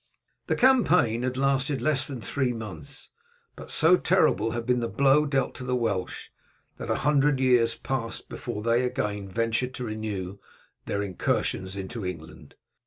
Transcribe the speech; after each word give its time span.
The 0.47 0.55
campaign 0.55 1.21
had 1.21 1.37
lasted 1.37 1.79
less 1.79 2.07
than 2.07 2.21
three 2.21 2.53
months, 2.53 3.09
but 3.55 3.69
so 3.69 3.97
terrible 3.97 4.49
had 4.49 4.65
been 4.65 4.79
the 4.79 4.87
blow 4.87 5.27
dealt 5.27 5.53
to 5.57 5.63
the 5.63 5.75
Welsh 5.75 6.29
that 6.77 6.89
a 6.89 6.95
hundred 7.05 7.39
years 7.39 7.75
passed 7.75 8.27
before 8.27 8.63
they 8.63 8.83
again 8.83 9.29
ventured 9.29 9.75
to 9.75 9.83
renew 9.83 10.39
their 10.87 11.03
incursions 11.03 11.75
into 11.75 12.03
England. 12.03 12.55